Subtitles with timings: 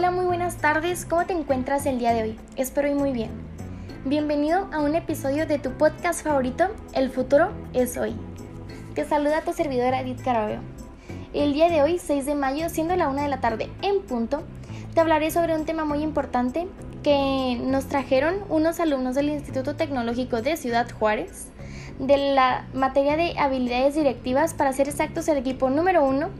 [0.00, 1.04] Hola, muy buenas tardes.
[1.04, 2.38] ¿Cómo te encuentras el día de hoy?
[2.56, 3.28] Espero y muy bien.
[4.06, 8.14] Bienvenido a un episodio de tu podcast favorito, El futuro es hoy.
[8.94, 10.60] Te saluda tu servidora Edith Carabeo.
[11.34, 14.42] El día de hoy, 6 de mayo, siendo la una de la tarde en punto,
[14.94, 16.66] te hablaré sobre un tema muy importante
[17.02, 21.48] que nos trajeron unos alumnos del Instituto Tecnológico de Ciudad Juárez
[21.98, 26.30] de la materia de habilidades directivas, para ser exactos, el equipo número uno,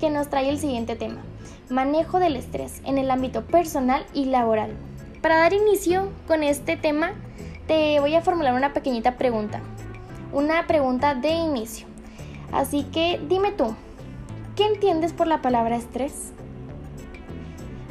[0.00, 1.20] que nos trae el siguiente tema,
[1.70, 4.72] manejo del estrés en el ámbito personal y laboral.
[5.22, 7.12] Para dar inicio con este tema,
[7.66, 9.60] te voy a formular una pequeñita pregunta,
[10.32, 11.86] una pregunta de inicio.
[12.52, 13.74] Así que dime tú,
[14.56, 16.32] ¿qué entiendes por la palabra estrés?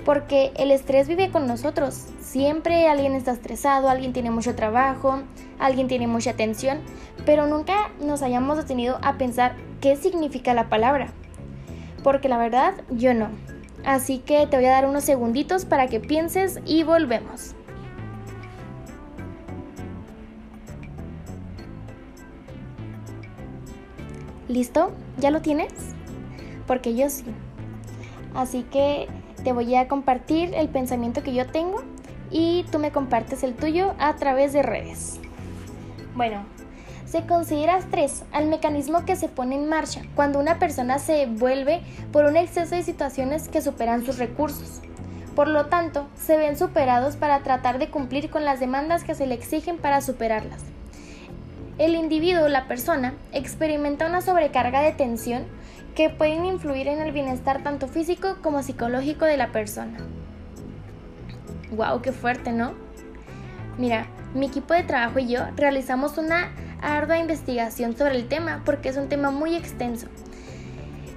[0.04, 2.08] Porque el estrés vive con nosotros.
[2.20, 5.22] Siempre alguien está estresado, alguien tiene mucho trabajo,
[5.60, 6.80] alguien tiene mucha tensión,
[7.26, 11.14] pero nunca nos hayamos detenido a pensar qué significa la palabra.
[12.04, 13.30] Porque la verdad, yo no.
[13.86, 17.56] Así que te voy a dar unos segunditos para que pienses y volvemos.
[24.48, 24.92] ¿Listo?
[25.18, 25.72] ¿Ya lo tienes?
[26.66, 27.24] Porque yo sí.
[28.34, 29.08] Así que
[29.44, 31.84] te voy a compartir el pensamiento que yo tengo
[32.32, 35.20] y tú me compartes el tuyo a través de redes.
[36.16, 36.44] Bueno,
[37.10, 41.82] se considera estrés al mecanismo que se pone en marcha cuando una persona se vuelve
[42.12, 44.82] por un exceso de situaciones que superan sus recursos.
[45.36, 49.26] Por lo tanto, se ven superados para tratar de cumplir con las demandas que se
[49.26, 50.62] le exigen para superarlas.
[51.80, 55.46] El individuo, la persona, experimenta una sobrecarga de tensión
[55.96, 59.98] que pueden influir en el bienestar tanto físico como psicológico de la persona.
[61.72, 62.02] ¡Wow!
[62.02, 62.74] ¡Qué fuerte, ¿no?
[63.78, 66.52] Mira, mi equipo de trabajo y yo realizamos una
[66.82, 70.08] ardua investigación sobre el tema porque es un tema muy extenso.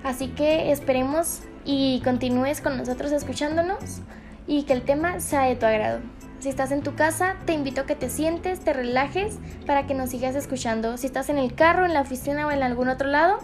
[0.04, 4.00] Así que esperemos y continúes con nosotros escuchándonos
[4.46, 6.00] y que el tema sea de tu agrado.
[6.40, 9.94] Si estás en tu casa, te invito a que te sientes, te relajes para que
[9.94, 10.96] nos sigas escuchando.
[10.96, 13.38] Si estás en el carro, en la oficina o en algún otro lado,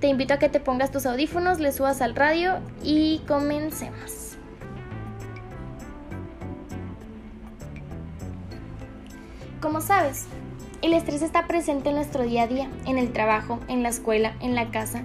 [0.00, 4.36] te invito a que te pongas tus audífonos, le subas al radio y comencemos.
[9.62, 10.26] Como sabes,
[10.82, 14.34] el estrés está presente en nuestro día a día, en el trabajo, en la escuela,
[14.40, 15.04] en la casa.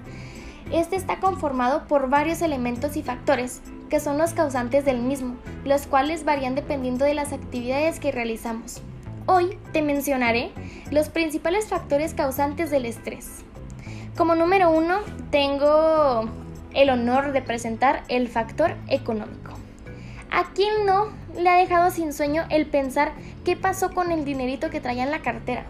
[0.71, 5.87] Este está conformado por varios elementos y factores que son los causantes del mismo, los
[5.87, 8.81] cuales varían dependiendo de las actividades que realizamos.
[9.27, 10.51] Hoy te mencionaré
[10.91, 13.43] los principales factores causantes del estrés.
[14.17, 14.99] Como número uno,
[15.29, 16.27] tengo
[16.73, 19.51] el honor de presentar el factor económico.
[20.37, 24.69] ¿A quién no le ha dejado sin sueño el pensar qué pasó con el dinerito
[24.69, 25.65] que traía en la cartera?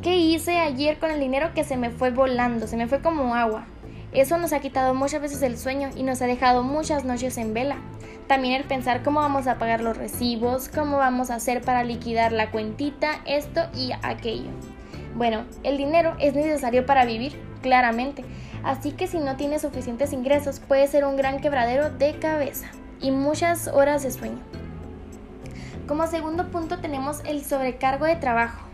[0.00, 3.34] ¿Qué hice ayer con el dinero que se me fue volando, se me fue como
[3.34, 3.66] agua?
[4.12, 7.52] Eso nos ha quitado muchas veces el sueño y nos ha dejado muchas noches en
[7.52, 7.76] vela.
[8.26, 12.32] También el pensar cómo vamos a pagar los recibos, cómo vamos a hacer para liquidar
[12.32, 14.48] la cuentita, esto y aquello.
[15.14, 18.24] Bueno, el dinero es necesario para vivir, claramente,
[18.62, 22.70] así que si no tienes suficientes ingresos puede ser un gran quebradero de cabeza
[23.04, 24.38] y muchas horas de sueño.
[25.86, 28.66] Como segundo punto tenemos el sobrecargo de trabajo.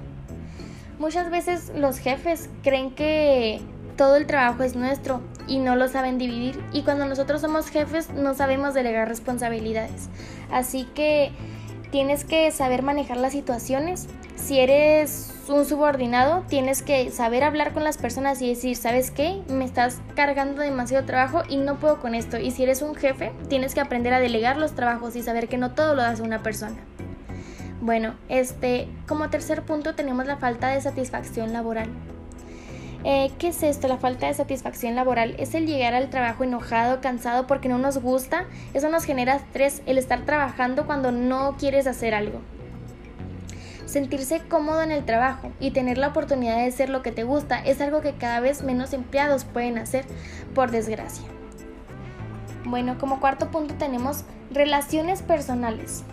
[1.00, 3.60] Muchas veces los jefes creen que
[3.96, 8.10] todo el trabajo es nuestro y no lo saben dividir y cuando nosotros somos jefes
[8.10, 10.08] no sabemos delegar responsabilidades.
[10.52, 11.32] Así que
[11.90, 14.06] tienes que saber manejar las situaciones.
[14.36, 19.42] Si eres un subordinado, tienes que saber hablar con las personas y decir, ¿sabes qué?
[19.48, 22.38] Me estás cargando demasiado trabajo y no puedo con esto.
[22.38, 25.58] Y si eres un jefe, tienes que aprender a delegar los trabajos y saber que
[25.58, 26.76] no todo lo hace una persona.
[27.80, 31.88] Bueno, este, como tercer punto tenemos la falta de satisfacción laboral.
[33.04, 33.88] Eh, ¿Qué es esto?
[33.88, 37.98] La falta de satisfacción laboral es el llegar al trabajo enojado, cansado porque no nos
[37.98, 38.44] gusta.
[38.74, 42.40] Eso nos genera estrés, el estar trabajando cuando no quieres hacer algo.
[43.90, 47.58] Sentirse cómodo en el trabajo y tener la oportunidad de hacer lo que te gusta
[47.58, 50.04] es algo que cada vez menos empleados pueden hacer,
[50.54, 51.24] por desgracia.
[52.64, 54.22] Bueno, como cuarto punto tenemos
[54.52, 56.04] relaciones personales.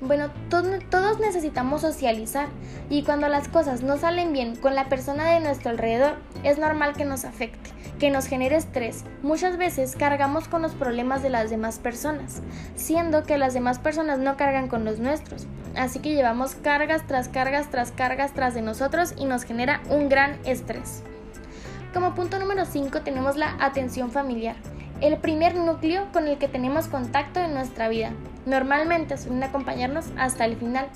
[0.00, 2.46] Bueno, todos necesitamos socializar
[2.90, 6.14] y cuando las cosas no salen bien con la persona de nuestro alrededor,
[6.44, 9.04] es normal que nos afecte, que nos genere estrés.
[9.22, 12.42] Muchas veces cargamos con los problemas de las demás personas,
[12.74, 15.46] siendo que las demás personas no cargan con los nuestros.
[15.74, 20.08] Así que llevamos cargas tras cargas tras cargas tras de nosotros y nos genera un
[20.08, 21.02] gran estrés.
[21.92, 24.56] Como punto número 5 tenemos la atención familiar
[25.00, 28.12] el primer núcleo con el que tenemos contacto en nuestra vida.
[28.46, 30.88] Normalmente suelen acompañarnos hasta el final.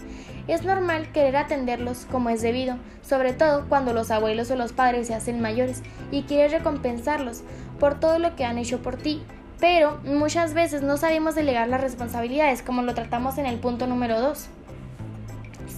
[0.50, 5.06] Es normal querer atenderlos como es debido, sobre todo cuando los abuelos o los padres
[5.06, 5.80] se hacen mayores
[6.10, 7.42] y quieres recompensarlos
[7.78, 9.22] por todo lo que han hecho por ti,
[9.60, 14.20] pero muchas veces no sabemos delegar las responsabilidades como lo tratamos en el punto número
[14.20, 14.48] 2.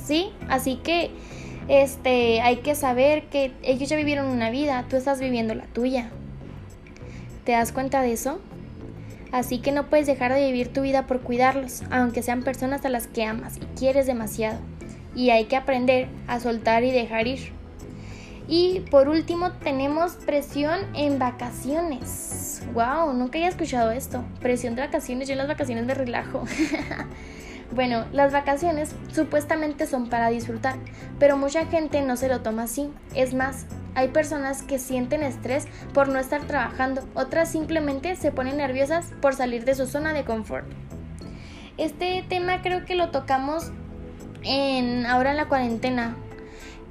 [0.06, 0.32] ¿Sí?
[0.48, 1.10] Así que
[1.68, 6.08] este, hay que saber que ellos ya vivieron una vida, tú estás viviendo la tuya.
[7.44, 8.40] ¿Te das cuenta de eso?
[9.32, 12.90] Así que no puedes dejar de vivir tu vida por cuidarlos, aunque sean personas a
[12.90, 14.58] las que amas y quieres demasiado.
[15.14, 17.52] Y hay que aprender a soltar y dejar ir.
[18.46, 22.62] Y por último tenemos presión en vacaciones.
[22.74, 23.14] ¡Wow!
[23.14, 24.24] Nunca había escuchado esto.
[24.40, 26.44] Presión de vacaciones, yo en las vacaciones me relajo.
[27.74, 30.76] bueno, las vacaciones supuestamente son para disfrutar,
[31.18, 32.90] pero mucha gente no se lo toma así.
[33.14, 38.58] Es más, hay personas que sienten estrés por no estar trabajando, otras simplemente se ponen
[38.58, 40.66] nerviosas por salir de su zona de confort.
[41.78, 43.72] Este tema creo que lo tocamos
[44.42, 46.16] en ahora en la cuarentena,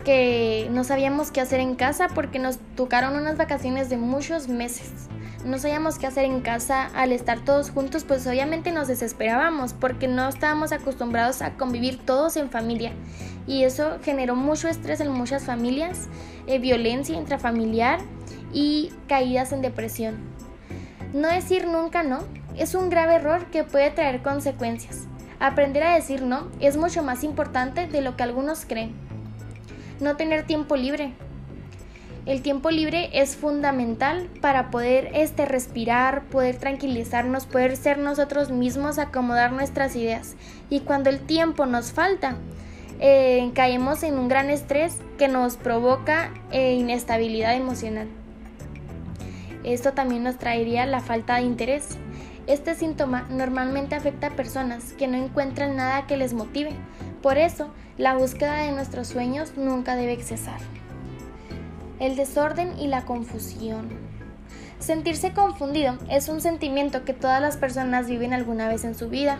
[0.04, 4.92] que no sabíamos qué hacer en casa porque nos tocaron unas vacaciones de muchos meses.
[5.46, 10.08] No sabíamos qué hacer en casa al estar todos juntos, pues obviamente nos desesperábamos porque
[10.08, 12.92] no estábamos acostumbrados a convivir todos en familia.
[13.48, 16.08] Y eso generó mucho estrés en muchas familias,
[16.48, 18.00] eh, violencia intrafamiliar
[18.54, 20.18] y caídas en depresión.
[21.14, 22.20] No decir nunca no
[22.58, 25.08] es un grave error que puede traer consecuencias.
[25.40, 28.94] Aprender a decir no es mucho más importante de lo que algunos creen
[30.02, 31.14] no tener tiempo libre.
[32.28, 39.00] El tiempo libre es fundamental para poder este, respirar, poder tranquilizarnos, poder ser nosotros mismos,
[39.00, 40.36] acomodar nuestras ideas.
[40.70, 42.36] Y cuando el tiempo nos falta,
[43.00, 48.08] eh, caemos en un gran estrés que nos provoca eh, inestabilidad emocional.
[49.64, 51.98] Esto también nos traería la falta de interés.
[52.46, 56.72] Este síntoma normalmente afecta a personas que no encuentran nada que les motive.
[57.24, 60.60] Por eso, la búsqueda de nuestros sueños nunca debe cesar.
[62.02, 63.90] El desorden y la confusión.
[64.80, 69.38] Sentirse confundido es un sentimiento que todas las personas viven alguna vez en su vida.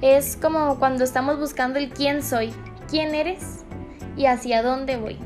[0.00, 2.50] Es como cuando estamos buscando el quién soy,
[2.88, 3.58] quién eres
[4.16, 5.18] y hacia dónde voy.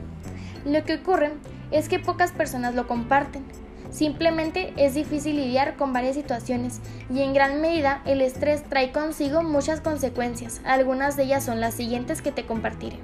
[0.64, 1.30] Lo que ocurre
[1.70, 3.44] es que pocas personas lo comparten.
[3.92, 6.80] Simplemente es difícil lidiar con varias situaciones
[7.14, 10.60] y en gran medida el estrés trae consigo muchas consecuencias.
[10.64, 12.98] Algunas de ellas son las siguientes que te compartiré.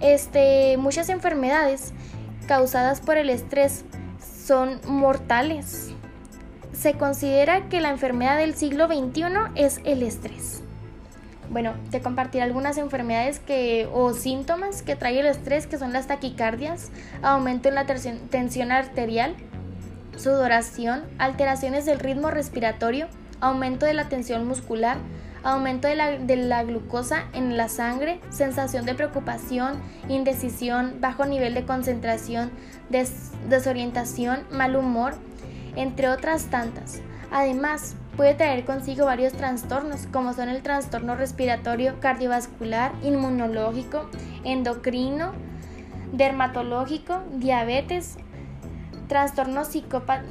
[0.00, 1.92] Este, muchas enfermedades
[2.44, 3.84] causadas por el estrés
[4.44, 5.92] son mortales.
[6.72, 9.24] Se considera que la enfermedad del siglo XXI
[9.54, 10.62] es el estrés.
[11.50, 16.06] Bueno, te compartiré algunas enfermedades que, o síntomas que trae el estrés, que son las
[16.06, 16.90] taquicardias,
[17.22, 19.34] aumento en la tensión arterial,
[20.16, 23.08] sudoración, alteraciones del ritmo respiratorio,
[23.40, 24.96] aumento de la tensión muscular,
[25.44, 32.50] aumento de la, glucosa en la sangre, sensación de preocupación, indecisión, bajo nivel de concentración,
[33.48, 35.14] desorientación, mal humor,
[35.76, 37.02] entre otras tantas.
[37.30, 44.08] Además, puede traer consigo varios trastornos, como son el trastorno respiratorio, cardiovascular, inmunológico,
[44.44, 45.32] endocrino,
[46.12, 48.16] dermatológico, diabetes,
[49.08, 49.68] trastornos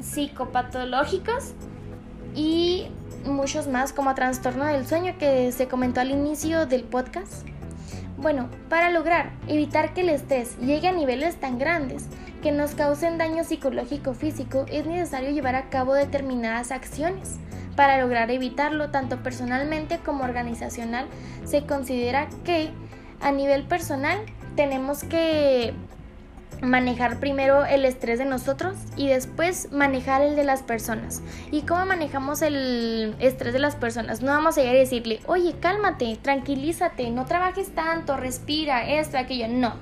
[0.01, 1.53] psicopatológicos
[2.33, 2.87] y
[3.25, 7.47] muchos más como trastorno del sueño que se comentó al inicio del podcast.
[8.17, 12.05] Bueno, para lograr evitar que el estrés llegue a niveles tan grandes
[12.41, 17.37] que nos causen daño psicológico físico, es necesario llevar a cabo determinadas acciones.
[17.75, 21.07] Para lograr evitarlo, tanto personalmente como organizacional,
[21.45, 22.69] se considera que
[23.19, 24.19] a nivel personal
[24.55, 25.73] tenemos que
[26.63, 31.21] manejar primero el estrés de nosotros y después manejar el de las personas.
[31.51, 34.21] ¿Y cómo manejamos el estrés de las personas?
[34.21, 39.47] No vamos a llegar a decirle, oye, cálmate, tranquilízate, no trabajes tanto, respira, esto, aquello.
[39.49, 39.75] No.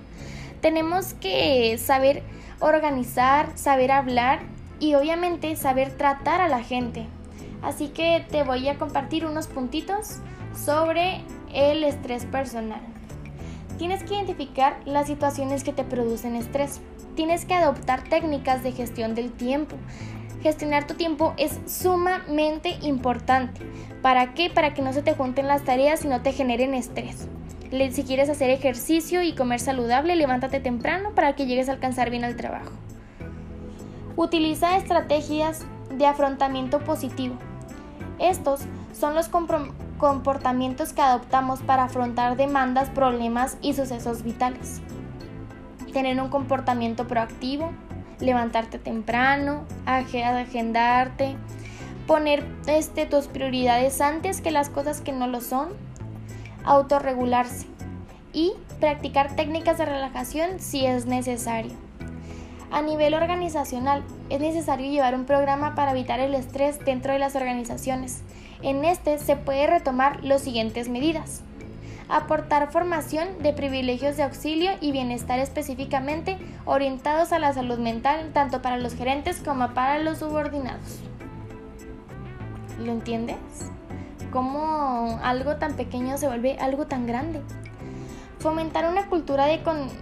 [0.62, 2.24] Tenemos que saber
[2.60, 4.42] organizar, saber hablar
[4.80, 7.06] y obviamente saber tratar a la gente.
[7.62, 10.18] Así que te voy a compartir unos puntitos
[10.56, 11.22] sobre
[11.54, 12.91] el estrés personal.
[13.82, 16.80] Tienes que identificar las situaciones que te producen estrés.
[17.16, 19.76] Tienes que adoptar técnicas de gestión del tiempo.
[20.44, 23.62] Gestionar tu tiempo es sumamente importante.
[24.04, 24.52] ¿Para qué?
[24.52, 27.28] Para que no se te junten las tareas y no te generen estrés.
[27.90, 32.24] Si quieres hacer ejercicio y comer saludable, levántate temprano para que llegues a alcanzar bien
[32.24, 32.74] al trabajo.
[34.16, 37.34] Utiliza estrategias de afrontamiento positivo.
[38.20, 38.62] Estos
[38.94, 39.28] son los
[40.02, 44.82] comportamientos que adoptamos para afrontar demandas, problemas y sucesos vitales.
[45.94, 47.72] Tener un comportamiento proactivo,
[48.20, 51.38] levantarte temprano, agendarte,
[52.08, 55.70] poner este, tus prioridades antes que las cosas que no lo son,
[56.66, 57.68] autorregularse
[58.34, 61.74] y practicar técnicas de relajación si es necesario.
[62.72, 67.36] A nivel organizacional, es necesario llevar un programa para evitar el estrés dentro de las
[67.36, 68.24] organizaciones.
[68.64, 71.42] En este se puede retomar las siguientes medidas.
[72.10, 78.62] Aportar formación de privilegios de auxilio y bienestar específicamente orientados a la salud mental tanto
[78.62, 81.00] para los gerentes como para los subordinados.
[82.80, 83.38] ¿Lo entiendes?
[84.32, 87.42] ¿Cómo algo tan pequeño se vuelve algo tan grande?
[88.40, 89.62] Fomentar una cultura de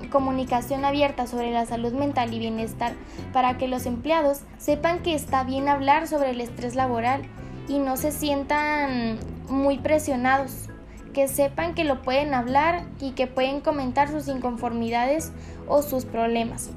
[0.10, 2.94] comunicación abierta sobre la salud mental y bienestar
[3.32, 7.22] para que los empleados sepan que está bien hablar sobre el estrés laboral
[7.70, 10.68] y no se sientan muy presionados,
[11.14, 15.32] que sepan que lo pueden hablar y que pueden comentar sus inconformidades
[15.68, 16.70] o sus problemas.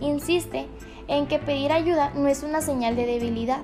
[0.00, 0.66] Insiste
[1.06, 3.60] en que pedir ayuda no es una señal de debilidad.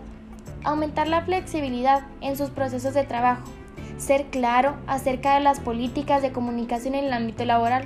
[0.63, 3.43] Aumentar la flexibilidad en sus procesos de trabajo
[3.99, 7.85] ser claro acerca de las políticas de comunicación en el ámbito laboral.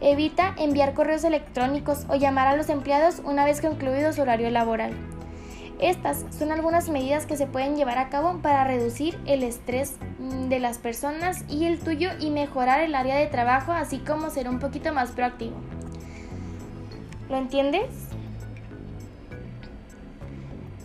[0.00, 4.92] Evita enviar correos electrónicos o llamar a los empleados una vez concluido su horario laboral.
[5.80, 10.48] Estas son algunas medidas que se pueden llevar a cabo para reducir el estrés mm,
[10.48, 14.48] de las personas y el tuyo y mejorar el área de trabajo, así como ser
[14.48, 15.56] un poquito más proactivo.
[17.28, 17.88] ¿Lo entiendes?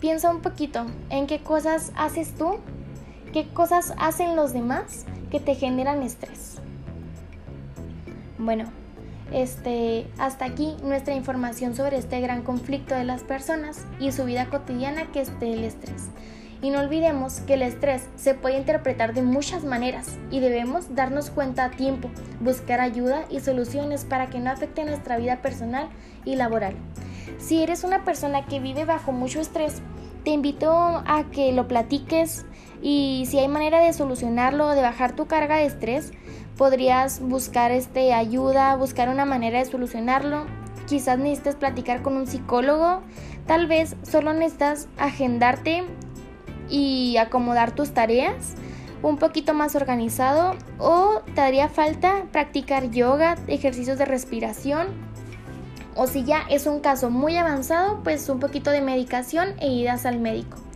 [0.00, 2.58] Piensa un poquito en qué cosas haces tú
[3.32, 6.56] ¿Qué cosas hacen los demás que te generan estrés?
[8.38, 8.64] Bueno,
[9.32, 14.46] este, hasta aquí nuestra información sobre este gran conflicto de las personas y su vida
[14.46, 16.08] cotidiana que es el estrés.
[16.60, 21.30] Y no olvidemos que el estrés se puede interpretar de muchas maneras y debemos darnos
[21.30, 25.88] cuenta a tiempo, buscar ayuda y soluciones para que no afecte nuestra vida personal
[26.24, 26.74] y laboral.
[27.38, 29.82] Si eres una persona que vive bajo mucho estrés,
[30.24, 32.44] te invito a que lo platiques
[32.82, 36.12] y si hay manera de solucionarlo, de bajar tu carga de estrés,
[36.56, 40.46] podrías buscar este ayuda, buscar una manera de solucionarlo.
[40.86, 43.02] Quizás necesites platicar con un psicólogo,
[43.46, 45.84] tal vez solo necesitas agendarte
[46.68, 48.54] y acomodar tus tareas
[49.02, 54.88] un poquito más organizado o te haría falta practicar yoga, ejercicios de respiración
[55.94, 60.06] o si ya es un caso muy avanzado, pues un poquito de medicación e idas
[60.06, 60.67] al médico.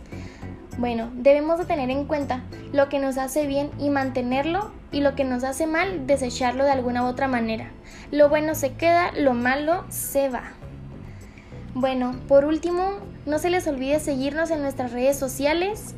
[0.77, 5.15] Bueno, debemos de tener en cuenta lo que nos hace bien y mantenerlo y lo
[5.15, 7.71] que nos hace mal desecharlo de alguna u otra manera.
[8.11, 10.43] Lo bueno se queda, lo malo se va.
[11.75, 12.93] Bueno, por último,
[13.25, 15.95] no se les olvide seguirnos en nuestras redes sociales.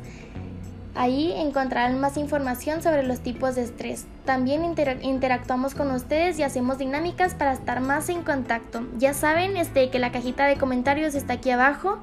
[0.94, 4.06] Ahí encontrarán más información sobre los tipos de estrés.
[4.24, 4.62] También
[5.02, 8.86] interactuamos con ustedes y hacemos dinámicas para estar más en contacto.
[8.96, 11.98] Ya saben este, que la cajita de comentarios está aquí abajo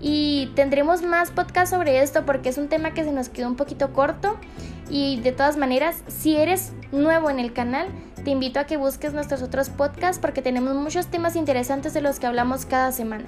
[0.00, 3.56] y tendremos más podcast sobre esto porque es un tema que se nos quedó un
[3.56, 4.36] poquito corto
[4.88, 7.88] y de todas maneras si eres nuevo en el canal
[8.24, 12.18] te invito a que busques nuestros otros podcasts porque tenemos muchos temas interesantes de los
[12.18, 13.24] que hablamos cada semana.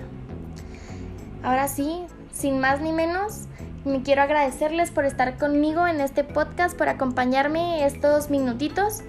[1.42, 3.46] Ahora sí, sin más ni menos,
[3.84, 9.00] me quiero agradecerles por estar conmigo en este podcast, por acompañarme estos minutitos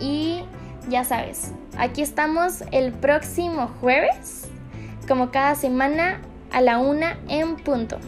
[0.00, 0.42] y
[0.88, 4.48] ya sabes, aquí estamos el próximo jueves,
[5.06, 6.20] como cada semana
[6.50, 7.98] a la una en punto.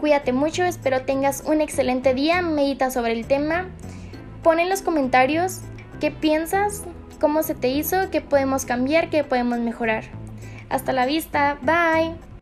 [0.00, 3.68] Cuídate mucho, espero tengas un excelente día, medita sobre el tema,
[4.42, 5.60] pon en los comentarios
[6.00, 6.84] qué piensas,
[7.20, 10.04] cómo se te hizo, qué podemos cambiar, qué podemos mejorar.
[10.68, 12.33] Hasta la vista, bye.